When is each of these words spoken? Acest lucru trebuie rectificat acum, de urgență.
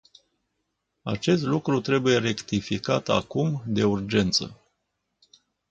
Acest 1.03 1.43
lucru 1.43 1.81
trebuie 1.81 2.17
rectificat 2.17 3.09
acum, 3.09 3.63
de 3.65 3.83
urgență. 3.83 4.59